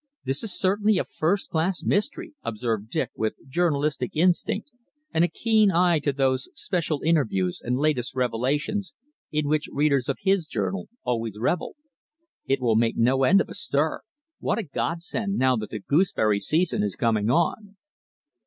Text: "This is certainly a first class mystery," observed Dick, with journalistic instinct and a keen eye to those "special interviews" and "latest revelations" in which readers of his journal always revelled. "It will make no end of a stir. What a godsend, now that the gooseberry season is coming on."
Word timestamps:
"This 0.25 0.43
is 0.43 0.57
certainly 0.59 0.97
a 0.97 1.03
first 1.03 1.51
class 1.51 1.83
mystery," 1.83 2.33
observed 2.41 2.89
Dick, 2.89 3.11
with 3.15 3.35
journalistic 3.47 4.09
instinct 4.15 4.71
and 5.13 5.23
a 5.23 5.27
keen 5.27 5.69
eye 5.69 5.99
to 5.99 6.11
those 6.11 6.49
"special 6.55 7.03
interviews" 7.03 7.61
and 7.63 7.77
"latest 7.77 8.15
revelations" 8.15 8.95
in 9.31 9.47
which 9.47 9.69
readers 9.71 10.09
of 10.09 10.17
his 10.23 10.47
journal 10.47 10.89
always 11.03 11.37
revelled. 11.37 11.75
"It 12.47 12.59
will 12.59 12.75
make 12.75 12.97
no 12.97 13.21
end 13.25 13.41
of 13.41 13.49
a 13.49 13.53
stir. 13.53 14.01
What 14.39 14.57
a 14.57 14.63
godsend, 14.63 15.35
now 15.37 15.55
that 15.57 15.69
the 15.69 15.77
gooseberry 15.77 16.39
season 16.39 16.81
is 16.81 16.95
coming 16.95 17.29
on." 17.29 17.77